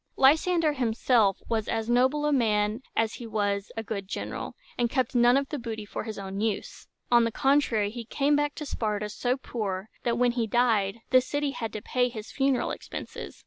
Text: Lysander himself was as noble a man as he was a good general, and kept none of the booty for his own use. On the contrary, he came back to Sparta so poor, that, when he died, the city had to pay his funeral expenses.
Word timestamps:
Lysander 0.15 0.73
himself 0.73 1.43
was 1.47 1.67
as 1.67 1.87
noble 1.87 2.25
a 2.25 2.33
man 2.33 2.81
as 2.95 3.13
he 3.13 3.27
was 3.27 3.71
a 3.77 3.83
good 3.83 4.07
general, 4.07 4.55
and 4.75 4.89
kept 4.89 5.13
none 5.13 5.37
of 5.37 5.49
the 5.49 5.59
booty 5.59 5.85
for 5.85 6.05
his 6.05 6.17
own 6.17 6.39
use. 6.41 6.87
On 7.11 7.23
the 7.23 7.31
contrary, 7.31 7.91
he 7.91 8.03
came 8.03 8.35
back 8.35 8.55
to 8.55 8.65
Sparta 8.65 9.09
so 9.09 9.37
poor, 9.37 9.89
that, 10.01 10.17
when 10.17 10.31
he 10.31 10.47
died, 10.47 11.01
the 11.11 11.21
city 11.21 11.51
had 11.51 11.71
to 11.73 11.83
pay 11.83 12.09
his 12.09 12.31
funeral 12.31 12.71
expenses. 12.71 13.39